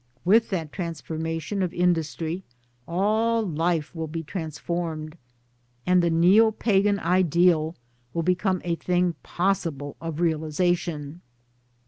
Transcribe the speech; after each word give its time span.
With 0.25 0.49
that 0.49 0.71
transformation 0.71 1.61
of 1.61 1.71
industry 1.75 2.43
all 2.87 3.43
life 3.47 3.93
will 3.93 4.05
1 4.07 4.11
be 4.11 4.23
transformed, 4.23 5.15
and 5.85 6.01
the 6.01 6.09
neo 6.09 6.49
Pagan 6.49 6.97
ideal 6.99 7.75
will 8.11 8.23
become 8.23 8.61
a 8.65 8.73
thing 8.75 9.13
possible 9.21 9.97
of 10.01 10.19
realization. 10.19 11.21